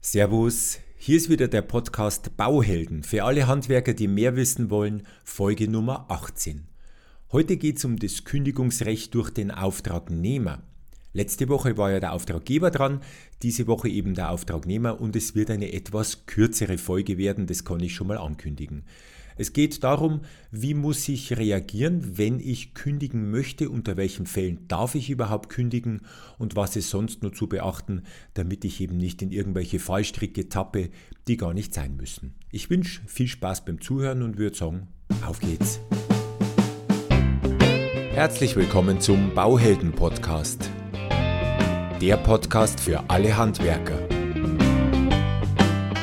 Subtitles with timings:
[0.00, 5.68] Servus, hier ist wieder der Podcast Bauhelden für alle Handwerker, die mehr wissen wollen, Folge
[5.68, 6.68] Nummer 18.
[7.32, 10.62] Heute geht es um das Kündigungsrecht durch den Auftragnehmer.
[11.12, 13.00] Letzte Woche war ja der Auftraggeber dran,
[13.42, 17.80] diese Woche eben der Auftragnehmer und es wird eine etwas kürzere Folge werden, das kann
[17.80, 18.84] ich schon mal ankündigen.
[19.40, 24.96] Es geht darum, wie muss ich reagieren, wenn ich kündigen möchte, unter welchen Fällen darf
[24.96, 26.00] ich überhaupt kündigen
[26.38, 28.02] und was ist sonst nur zu beachten,
[28.34, 30.90] damit ich eben nicht in irgendwelche Fallstricke tappe,
[31.28, 32.34] die gar nicht sein müssen.
[32.50, 34.88] Ich wünsche viel Spaß beim Zuhören und würde sagen,
[35.24, 35.78] auf geht's.
[38.10, 40.68] Herzlich willkommen zum Bauhelden Podcast.
[42.00, 44.00] Der Podcast für alle Handwerker.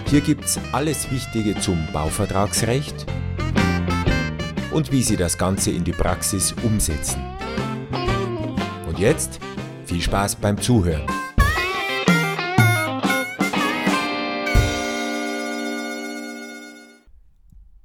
[0.08, 3.06] Hier gibt's alles Wichtige zum Bauvertragsrecht
[4.76, 7.24] und wie Sie das Ganze in die Praxis umsetzen.
[8.86, 9.40] Und jetzt
[9.86, 11.08] viel Spaß beim Zuhören.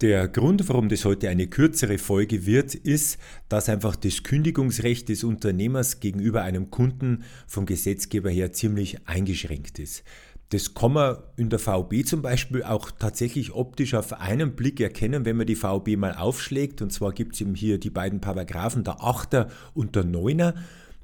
[0.00, 5.22] Der Grund, warum das heute eine kürzere Folge wird, ist, dass einfach das Kündigungsrecht des
[5.22, 10.02] Unternehmers gegenüber einem Kunden vom Gesetzgeber her ziemlich eingeschränkt ist.
[10.50, 15.24] Das kann man in der VB zum Beispiel auch tatsächlich optisch auf einen Blick erkennen,
[15.24, 16.82] wenn man die VB mal aufschlägt.
[16.82, 20.54] Und zwar gibt es eben hier die beiden Paragraphen, der Achter und der Neuner.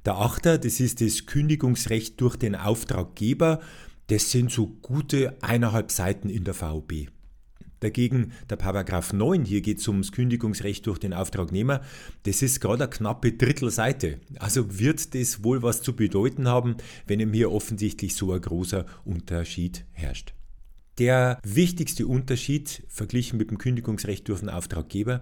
[0.05, 3.61] Der Achter, das ist das Kündigungsrecht durch den Auftraggeber.
[4.09, 7.09] Das sind so gute eineinhalb Seiten in der VB.
[7.81, 11.83] Dagegen der Paragraph 9, hier geht es ums Kündigungsrecht durch den Auftragnehmer,
[12.23, 14.21] das ist gerade eine knappe Drittelseite.
[14.39, 18.87] Also wird das wohl was zu bedeuten haben, wenn ihm hier offensichtlich so ein großer
[19.05, 20.33] Unterschied herrscht.
[20.99, 25.21] Der wichtigste Unterschied verglichen mit dem Kündigungsrecht durch den Auftraggeber,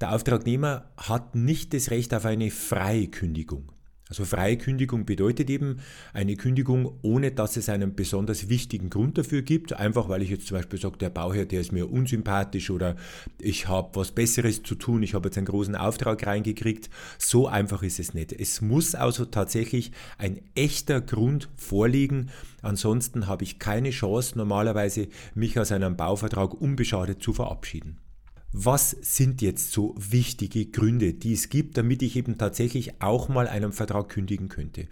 [0.00, 3.72] der Auftragnehmer hat nicht das Recht auf eine freie Kündigung.
[4.08, 5.80] Also freie Kündigung bedeutet eben
[6.12, 9.72] eine Kündigung, ohne dass es einen besonders wichtigen Grund dafür gibt.
[9.72, 12.94] Einfach weil ich jetzt zum Beispiel sage, der Bauherr, der ist mir unsympathisch oder
[13.40, 16.88] ich habe was Besseres zu tun, ich habe jetzt einen großen Auftrag reingekriegt.
[17.18, 18.32] So einfach ist es nicht.
[18.32, 22.30] Es muss also tatsächlich ein echter Grund vorliegen.
[22.62, 27.98] Ansonsten habe ich keine Chance normalerweise, mich aus einem Bauvertrag unbeschadet zu verabschieden
[28.52, 33.48] was sind jetzt so wichtige Gründe, die es gibt, damit ich eben tatsächlich auch mal
[33.48, 34.86] einen Vertrag kündigen könnte.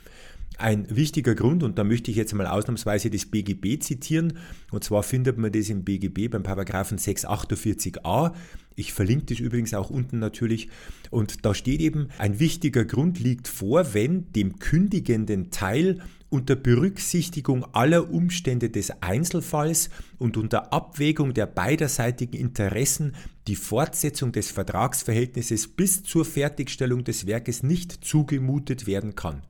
[0.56, 4.38] Ein wichtiger Grund, und da möchte ich jetzt mal ausnahmsweise das BGB zitieren,
[4.70, 8.32] und zwar findet man das im BGB beim Paragraphen 648a.
[8.76, 10.68] Ich verlinke das übrigens auch unten natürlich.
[11.10, 16.00] Und da steht eben, ein wichtiger Grund liegt vor, wenn dem kündigenden Teil
[16.34, 23.14] unter Berücksichtigung aller Umstände des Einzelfalls und unter Abwägung der beiderseitigen Interessen
[23.46, 29.42] die Fortsetzung des Vertragsverhältnisses bis zur Fertigstellung des Werkes nicht zugemutet werden kann.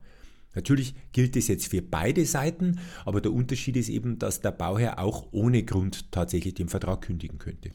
[0.53, 4.99] Natürlich gilt es jetzt für beide Seiten, aber der Unterschied ist eben, dass der Bauherr
[4.99, 7.71] auch ohne Grund tatsächlich den Vertrag kündigen könnte.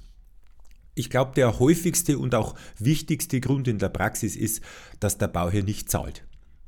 [0.95, 4.63] Ich glaube, der häufigste und auch wichtigste Grund in der Praxis ist,
[5.01, 6.23] dass der Bauherr nicht zahlt.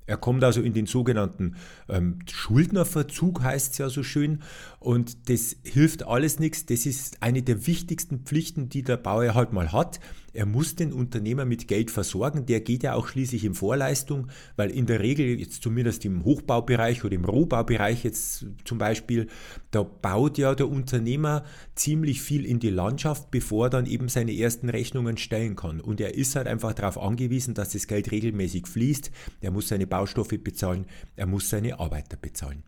[0.06, 1.56] Er kommt also in den sogenannten
[1.88, 4.42] ähm, Schuldnerverzug, heißt es ja so schön.
[4.80, 6.66] Und das hilft alles nichts.
[6.66, 10.00] Das ist eine der wichtigsten Pflichten, die der Bauer halt mal hat.
[10.32, 12.46] Er muss den Unternehmer mit Geld versorgen.
[12.46, 17.04] Der geht ja auch schließlich in Vorleistung, weil in der Regel, jetzt zumindest im Hochbaubereich
[17.04, 19.28] oder im Rohbaubereich jetzt zum Beispiel,
[19.70, 21.44] da baut ja der Unternehmer
[21.74, 25.80] ziemlich viel in die Landschaft, bevor er dann eben seine ersten Rechnungen stellen kann.
[25.80, 29.10] Und er ist halt einfach darauf angewiesen, dass das Geld regelmäßig fließt.
[29.40, 32.62] Er muss seine Baustoffe bezahlen, er muss seine Arbeiter bezahlen.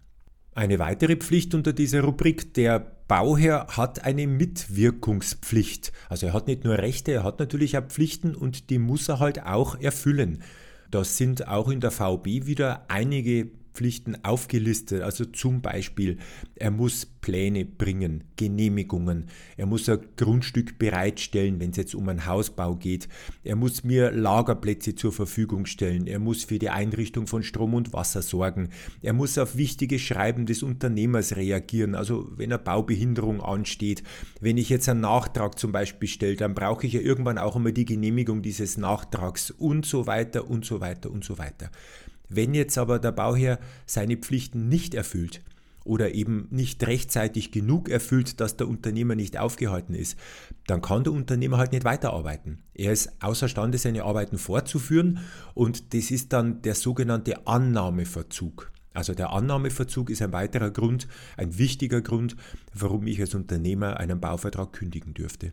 [0.55, 2.79] Eine weitere Pflicht unter dieser Rubrik, der
[3.09, 5.93] Bauherr hat eine Mitwirkungspflicht.
[6.09, 9.19] Also er hat nicht nur Rechte, er hat natürlich auch Pflichten und die muss er
[9.19, 10.43] halt auch erfüllen.
[10.93, 15.03] Das sind auch in der VB wieder einige Pflichten aufgelistet.
[15.03, 16.19] Also zum Beispiel,
[16.55, 19.27] er muss Pläne bringen, Genehmigungen,
[19.57, 23.09] er muss ein Grundstück bereitstellen, wenn es jetzt um einen Hausbau geht,
[23.43, 27.95] er muss mir Lagerplätze zur Verfügung stellen, er muss für die Einrichtung von Strom und
[27.95, 28.69] Wasser sorgen,
[29.01, 34.03] er muss auf wichtige Schreiben des Unternehmers reagieren, also wenn eine Baubehinderung ansteht,
[34.41, 37.73] wenn ich jetzt einen Nachtrag zum Beispiel stelle, dann brauche ich ja irgendwann auch einmal
[37.73, 41.71] die Genehmigung dieses Nachtrags und so weiter und so weiter und so weiter.
[42.35, 45.43] Wenn jetzt aber der Bauherr seine Pflichten nicht erfüllt
[45.85, 50.19] oder eben nicht rechtzeitig genug erfüllt, dass der Unternehmer nicht aufgehalten ist,
[50.67, 52.63] dann kann der Unternehmer halt nicht weiterarbeiten.
[52.75, 55.21] Er ist außerstande, seine Arbeiten fortzuführen
[55.53, 58.73] und das ist dann der sogenannte Annahmeverzug.
[58.95, 62.37] Also der Annahmeverzug ist ein weiterer Grund, ein wichtiger Grund,
[62.73, 65.53] warum ich als Unternehmer einen Bauvertrag kündigen dürfte.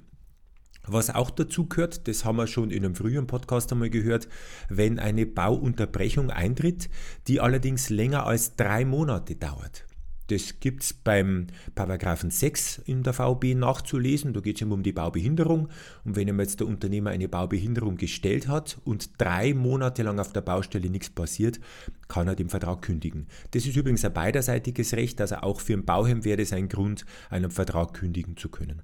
[0.88, 4.28] Was auch dazu gehört, das haben wir schon in einem früheren Podcast einmal gehört,
[4.68, 6.90] wenn eine Bauunterbrechung eintritt,
[7.28, 9.86] die allerdings länger als drei Monate dauert.
[10.32, 14.32] Das gibt es beim Paragraphen 6 in der VB nachzulesen.
[14.32, 15.68] Da geht es immer um die Baubehinderung.
[16.06, 20.40] Und wenn jetzt der Unternehmer eine Baubehinderung gestellt hat und drei Monate lang auf der
[20.40, 21.60] Baustelle nichts passiert,
[22.08, 23.28] kann er den Vertrag kündigen.
[23.52, 27.06] Das ist übrigens ein beiderseitiges Recht, also auch für einen Bauherrn wäre es ein Grund,
[27.30, 28.84] einen Vertrag kündigen zu können.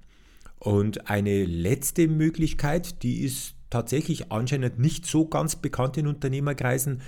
[0.58, 7.02] Und eine letzte Möglichkeit, die ist tatsächlich anscheinend nicht so ganz bekannt in Unternehmerkreisen.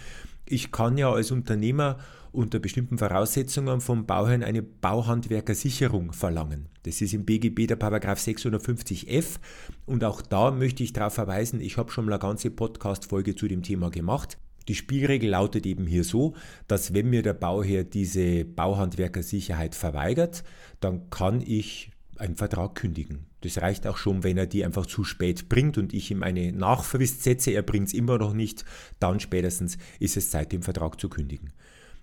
[0.46, 1.98] Ich kann ja als Unternehmer
[2.32, 6.68] unter bestimmten Voraussetzungen vom Bauherrn eine Bauhandwerkersicherung verlangen.
[6.84, 9.38] Das ist im BGB der Paragraph 650f
[9.86, 13.48] und auch da möchte ich darauf verweisen, ich habe schon mal eine ganze Podcast-Folge zu
[13.48, 14.38] dem Thema gemacht.
[14.68, 16.34] Die Spielregel lautet eben hier so,
[16.68, 20.44] dass wenn mir der Bauherr diese Bauhandwerkersicherheit verweigert,
[20.78, 23.29] dann kann ich einen Vertrag kündigen.
[23.42, 26.52] Das reicht auch schon, wenn er die einfach zu spät bringt und ich ihm eine
[26.52, 28.64] Nachfrist setze, er bringt es immer noch nicht,
[28.98, 31.52] dann spätestens ist es Zeit, den Vertrag zu kündigen.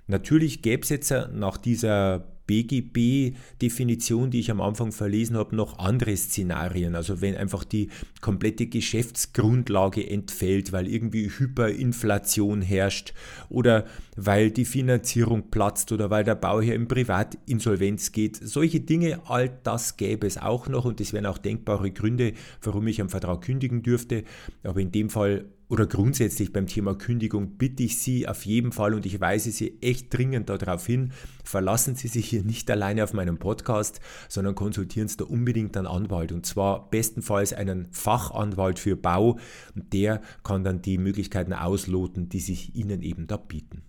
[0.08, 6.16] Natürlich gäbe es jetzt nach dieser BGB-Definition, die ich am Anfang verlesen habe, noch andere
[6.16, 6.96] Szenarien.
[6.96, 7.90] Also wenn einfach die
[8.22, 13.14] komplette Geschäftsgrundlage entfällt, weil irgendwie Hyperinflation herrscht
[13.50, 18.38] oder weil die Finanzierung platzt oder weil der Bauherr in Privatinsolvenz geht.
[18.38, 22.88] Solche Dinge, all das gäbe es auch noch und es wären auch denkbare Gründe, warum
[22.88, 24.24] ich am Vertrag kündigen dürfte.
[24.64, 28.94] Aber in dem Fall oder grundsätzlich beim Thema Kündigung bitte ich Sie auf jeden Fall
[28.94, 31.12] und ich weise Sie echt dringend darauf hin,
[31.44, 34.00] verlassen Sie sich hier nicht alleine auf meinen Podcast,
[34.30, 39.38] sondern konsultieren Sie da unbedingt einen Anwalt und zwar bestenfalls einen Fachanwalt für Bau
[39.76, 43.84] und der kann dann die Möglichkeiten ausloten, die sich Ihnen eben da bieten.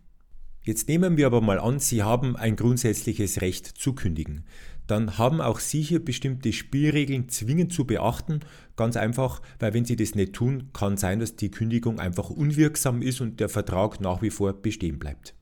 [0.68, 4.44] Jetzt nehmen wir aber mal an, Sie haben ein grundsätzliches Recht zu kündigen
[4.88, 8.40] dann haben auch Sie hier bestimmte Spielregeln zwingend zu beachten.
[8.74, 13.02] Ganz einfach, weil wenn Sie das nicht tun, kann sein, dass die Kündigung einfach unwirksam
[13.02, 15.34] ist und der Vertrag nach wie vor bestehen bleibt.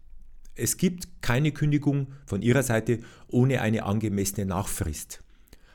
[0.57, 2.99] Es gibt keine Kündigung von Ihrer Seite
[3.29, 5.23] ohne eine angemessene Nachfrist.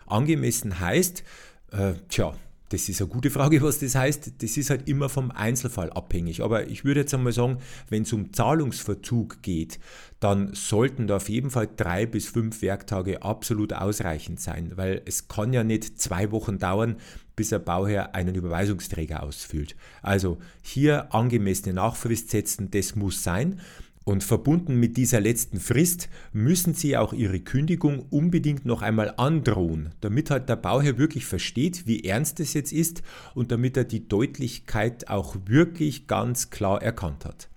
[0.05, 1.23] Angemessen heißt,
[1.71, 2.35] äh, tja,
[2.71, 4.41] das ist eine gute Frage, was das heißt.
[4.41, 6.41] Das ist halt immer vom Einzelfall abhängig.
[6.41, 7.57] Aber ich würde jetzt einmal sagen,
[7.89, 9.77] wenn es um Zahlungsverzug geht,
[10.21, 15.27] dann sollten da auf jeden Fall drei bis fünf Werktage absolut ausreichend sein, weil es
[15.27, 16.95] kann ja nicht zwei Wochen dauern,
[17.35, 19.75] bis der Bauherr einen Überweisungsträger ausfüllt.
[20.01, 23.59] Also hier angemessene Nachfrist setzen, das muss sein.
[24.03, 29.93] Und verbunden mit dieser letzten Frist müssen Sie auch Ihre Kündigung unbedingt noch einmal androhen,
[30.01, 33.03] damit halt der Bauherr wirklich versteht, wie ernst es jetzt ist
[33.35, 37.47] und damit er die Deutlichkeit auch wirklich ganz klar erkannt hat.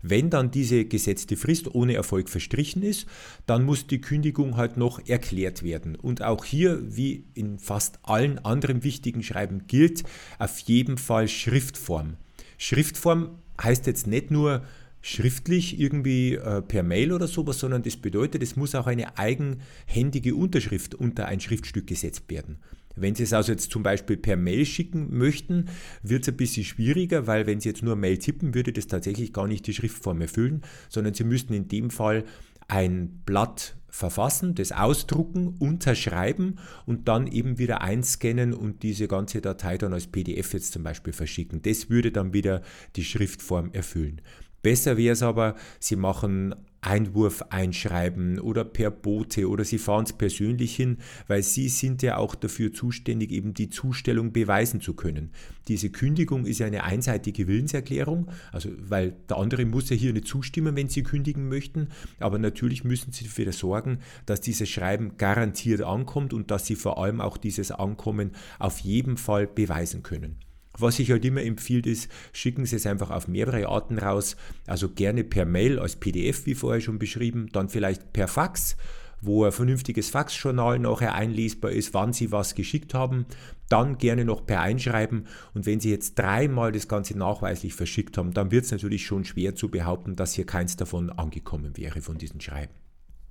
[0.00, 3.06] Wenn dann diese gesetzte Frist ohne Erfolg verstrichen ist,
[3.46, 5.96] dann muss die Kündigung halt noch erklärt werden.
[5.96, 10.04] Und auch hier, wie in fast allen anderen wichtigen Schreiben, gilt
[10.38, 12.14] auf jeden Fall Schriftform.
[12.58, 13.30] Schriftform
[13.60, 14.62] heißt jetzt nicht nur
[15.00, 20.34] schriftlich irgendwie äh, per Mail oder sowas, sondern das bedeutet, es muss auch eine eigenhändige
[20.34, 22.58] Unterschrift unter ein Schriftstück gesetzt werden.
[23.00, 25.66] Wenn Sie es also jetzt zum Beispiel per Mail schicken möchten,
[26.02, 29.32] wird es ein bisschen schwieriger, weil wenn Sie jetzt nur Mail tippen, würde das tatsächlich
[29.32, 32.24] gar nicht die Schriftform erfüllen, sondern Sie müssten in dem Fall
[32.66, 39.78] ein Blatt verfassen, das ausdrucken, unterschreiben und dann eben wieder einscannen und diese ganze Datei
[39.78, 41.62] dann als PDF jetzt zum Beispiel verschicken.
[41.62, 42.62] Das würde dann wieder
[42.96, 44.20] die Schriftform erfüllen.
[44.62, 50.12] Besser wäre es aber, Sie machen Einwurf einschreiben oder per Bote oder Sie fahren es
[50.12, 55.32] persönlich hin, weil Sie sind ja auch dafür zuständig, eben die Zustellung beweisen zu können.
[55.66, 60.28] Diese Kündigung ist ja eine einseitige Willenserklärung, also weil der andere muss ja hier nicht
[60.28, 61.88] zustimmen, wenn Sie kündigen möchten,
[62.20, 67.02] aber natürlich müssen Sie dafür sorgen, dass dieses Schreiben garantiert ankommt und dass Sie vor
[67.02, 70.36] allem auch dieses Ankommen auf jeden Fall beweisen können.
[70.78, 74.36] Was ich halt immer empfiehlt ist, schicken Sie es einfach auf mehrere Arten raus.
[74.66, 78.76] Also gerne per Mail als PDF, wie vorher schon beschrieben, dann vielleicht per Fax,
[79.20, 83.26] wo ein vernünftiges Faxjournal nachher einlesbar ist, wann Sie was geschickt haben.
[83.68, 85.26] Dann gerne noch per Einschreiben.
[85.52, 89.24] Und wenn Sie jetzt dreimal das Ganze nachweislich verschickt haben, dann wird es natürlich schon
[89.24, 92.72] schwer zu behaupten, dass hier keins davon angekommen wäre von diesen Schreiben.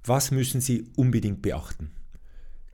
[0.04, 1.92] Was müssen Sie unbedingt beachten?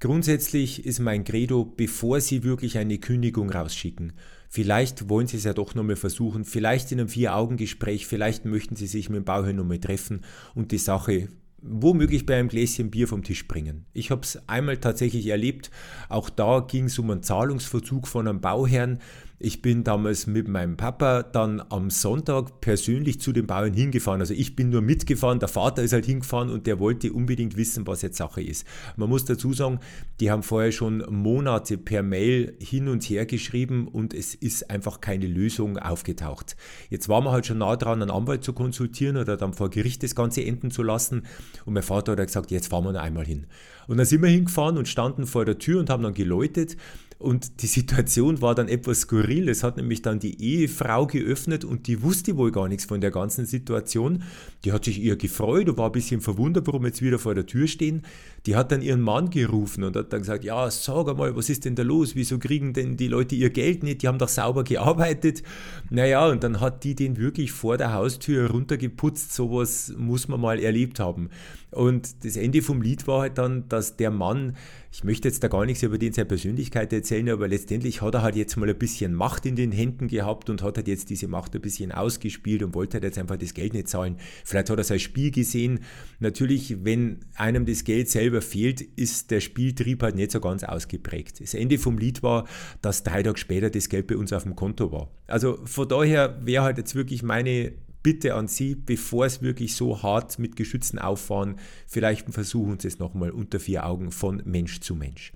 [0.03, 4.11] Grundsätzlich ist mein Credo, bevor Sie wirklich eine Kündigung rausschicken,
[4.49, 8.87] vielleicht wollen Sie es ja doch nochmal versuchen, vielleicht in einem Vier-Augen-Gespräch, vielleicht möchten Sie
[8.87, 11.29] sich mit dem Bauherrn nochmal treffen und die Sache
[11.61, 13.85] womöglich bei einem Gläschen Bier vom Tisch bringen.
[13.93, 15.71] Ich habe es einmal tatsächlich erlebt,
[16.09, 18.99] auch da ging es um einen Zahlungsverzug von einem Bauherrn.
[19.45, 24.21] Ich bin damals mit meinem Papa dann am Sonntag persönlich zu den Bauern hingefahren.
[24.21, 27.85] Also ich bin nur mitgefahren, der Vater ist halt hingefahren und der wollte unbedingt wissen,
[27.85, 28.65] was jetzt Sache ist.
[28.95, 29.81] Man muss dazu sagen,
[30.21, 35.01] die haben vorher schon Monate per Mail hin und her geschrieben und es ist einfach
[35.01, 36.55] keine Lösung aufgetaucht.
[36.89, 40.03] Jetzt waren wir halt schon nah dran, einen Anwalt zu konsultieren oder dann vor Gericht
[40.03, 41.23] das Ganze enden zu lassen.
[41.65, 43.47] Und mein Vater hat gesagt, jetzt fahren wir noch einmal hin.
[43.87, 46.77] Und dann sind wir hingefahren und standen vor der Tür und haben dann geläutet.
[47.23, 49.47] Und die Situation war dann etwas skurril.
[49.47, 53.11] Es hat nämlich dann die Ehefrau geöffnet und die wusste wohl gar nichts von der
[53.11, 54.23] ganzen Situation.
[54.65, 57.45] Die hat sich eher gefreut und war ein bisschen verwundert, warum jetzt wieder vor der
[57.45, 58.01] Tür stehen.
[58.45, 61.63] Die hat dann ihren Mann gerufen und hat dann gesagt, ja, sag einmal, was ist
[61.63, 62.13] denn da los?
[62.13, 64.01] Wieso kriegen denn die Leute ihr Geld nicht?
[64.01, 65.43] Die haben doch sauber gearbeitet.
[65.89, 69.33] Naja, und dann hat die den wirklich vor der Haustür runtergeputzt.
[69.33, 71.29] Sowas muss man mal erlebt haben.
[71.71, 74.57] Und das Ende vom Lied war halt dann, dass der Mann,
[74.93, 78.21] ich möchte jetzt da gar nichts über den seine Persönlichkeit erzählen, aber letztendlich hat er
[78.21, 81.27] halt jetzt mal ein bisschen Macht in den Händen gehabt und hat halt jetzt diese
[81.27, 84.17] Macht ein bisschen ausgespielt und wollte halt jetzt einfach das Geld nicht zahlen.
[84.45, 85.79] Vielleicht hat er sein Spiel gesehen.
[86.19, 91.41] Natürlich, wenn einem das Geld selber fehlt, ist der Spieltrieb halt nicht so ganz ausgeprägt.
[91.41, 92.47] Das Ende vom Lied war,
[92.83, 95.09] dass drei Tage später das Geld bei uns auf dem Konto war.
[95.25, 97.73] Also von daher wäre halt jetzt wirklich meine
[98.03, 101.55] Bitte an Sie, bevor es wirklich so hart mit Geschützen auffahren,
[101.87, 105.31] vielleicht versuchen Sie es nochmal unter vier Augen von Mensch zu Mensch.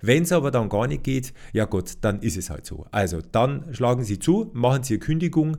[0.00, 2.86] Wenn es aber dann gar nicht geht, ja gut, dann ist es halt so.
[2.90, 5.58] Also dann schlagen Sie zu, machen Sie eine Kündigung.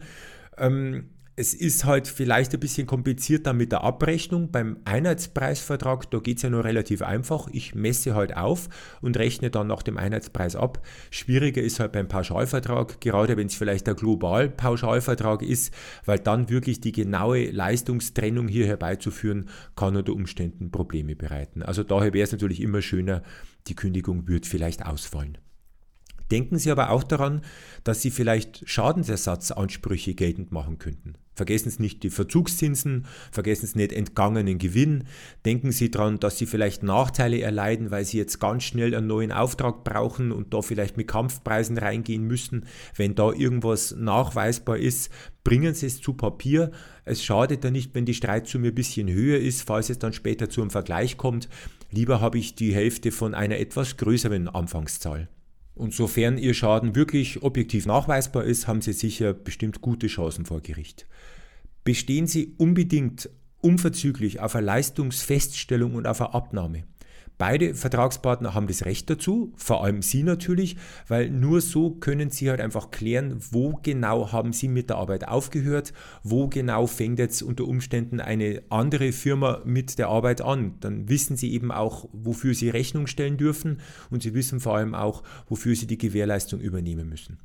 [0.57, 4.51] Ähm, es ist halt vielleicht ein bisschen komplizierter mit der Abrechnung.
[4.51, 7.47] Beim Einheitspreisvertrag, da geht es ja nur relativ einfach.
[7.53, 8.67] Ich messe halt auf
[8.99, 10.85] und rechne dann nach dem Einheitspreis ab.
[11.11, 16.81] Schwieriger ist halt beim Pauschalvertrag, gerade wenn es vielleicht der Global-Pauschalvertrag ist, weil dann wirklich
[16.81, 21.63] die genaue Leistungstrennung hier herbeizuführen, kann unter Umständen Probleme bereiten.
[21.63, 23.23] Also daher wäre es natürlich immer schöner,
[23.67, 25.37] die Kündigung wird vielleicht ausfallen.
[26.31, 27.41] Denken Sie aber auch daran,
[27.83, 31.15] dass Sie vielleicht Schadensersatzansprüche geltend machen könnten.
[31.39, 35.05] Vergessen Sie nicht die Verzugszinsen, vergessen Sie nicht entgangenen Gewinn.
[35.45, 39.31] Denken Sie daran, dass Sie vielleicht Nachteile erleiden, weil Sie jetzt ganz schnell einen neuen
[39.31, 42.65] Auftrag brauchen und da vielleicht mit Kampfpreisen reingehen müssen.
[42.93, 45.11] Wenn da irgendwas nachweisbar ist,
[45.45, 46.71] bringen Sie es zu Papier.
[47.05, 50.49] Es schadet ja nicht, wenn die Streitsumme ein bisschen höher ist, falls es dann später
[50.49, 51.47] zu einem Vergleich kommt.
[51.89, 55.29] Lieber habe ich die Hälfte von einer etwas größeren Anfangszahl.
[55.79, 60.59] Und sofern Ihr Schaden wirklich objektiv nachweisbar ist, haben Sie sicher bestimmt gute Chancen vor
[60.59, 61.07] Gericht.
[61.85, 63.29] Bestehen Sie unbedingt
[63.61, 66.83] unverzüglich auf eine Leistungsfeststellung und auf eine Abnahme.
[67.39, 70.75] Beide Vertragspartner haben das Recht dazu, vor allem Sie natürlich,
[71.07, 75.25] weil nur so können Sie halt einfach klären, wo genau haben Sie mit der Arbeit
[75.25, 80.75] aufgehört, wo genau fängt jetzt unter Umständen eine andere Firma mit der Arbeit an.
[80.81, 83.79] Dann wissen Sie eben auch, wofür Sie Rechnung stellen dürfen
[84.09, 87.37] und Sie wissen vor allem auch, wofür Sie die Gewährleistung übernehmen müssen.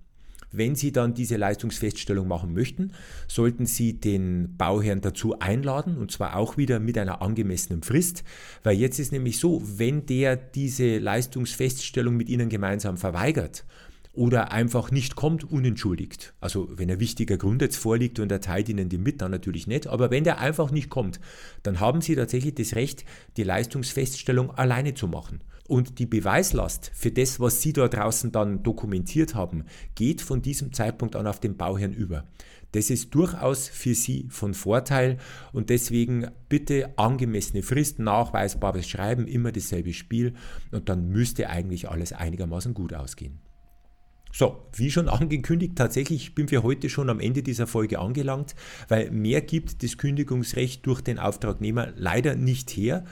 [0.57, 2.93] Wenn Sie dann diese Leistungsfeststellung machen möchten,
[3.29, 8.25] sollten Sie den Bauherrn dazu einladen und zwar auch wieder mit einer angemessenen Frist,
[8.63, 13.65] weil jetzt ist nämlich so, wenn der diese Leistungsfeststellung mit Ihnen gemeinsam verweigert,
[14.15, 16.35] oder einfach nicht kommt unentschuldigt.
[16.41, 19.67] Also wenn ein wichtiger Grund jetzt vorliegt und er teilt Ihnen die mit, dann natürlich
[19.67, 19.89] nicht.
[19.89, 21.21] Aber wenn der einfach nicht kommt,
[21.63, 23.05] dann haben Sie tatsächlich das Recht,
[23.37, 25.41] die Leistungsfeststellung alleine zu machen.
[25.67, 30.73] Und die Beweislast für das, was Sie da draußen dann dokumentiert haben, geht von diesem
[30.73, 32.25] Zeitpunkt an auf den Bauherrn über.
[32.73, 35.19] Das ist durchaus für Sie von Vorteil
[35.53, 40.35] und deswegen bitte angemessene Frist, nachweisbares Schreiben, immer dasselbe Spiel
[40.71, 43.39] und dann müsste eigentlich alles einigermaßen gut ausgehen.
[44.37, 48.57] So, wie schon angekündigt, tatsächlich bin wir heute schon am Ende dieser Folge angelangt,
[48.89, 53.05] weil mehr gibt das Kündigungsrecht durch den Auftragnehmer leider nicht her.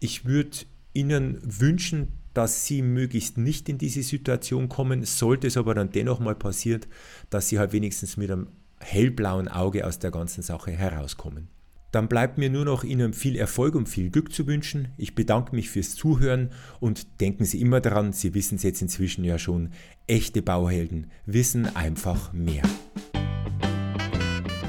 [0.00, 0.58] Ich würde
[0.94, 5.04] Ihnen wünschen, dass Sie möglichst nicht in diese Situation kommen.
[5.04, 6.88] Sollte es aber dann dennoch mal passiert,
[7.30, 8.48] dass Sie halt wenigstens mit einem
[8.80, 11.48] hellblauen Auge aus der ganzen Sache herauskommen.
[11.92, 14.88] Dann bleibt mir nur noch Ihnen viel Erfolg und viel Glück zu wünschen.
[14.96, 16.48] Ich bedanke mich fürs Zuhören
[16.80, 19.68] und denken Sie immer daran, Sie wissen es jetzt inzwischen ja schon,
[20.06, 22.62] echte Bauhelden wissen einfach mehr.